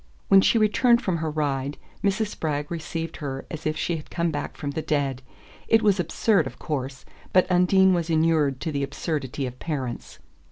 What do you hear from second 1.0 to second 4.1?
from her ride Mrs. Spragg received her as if she had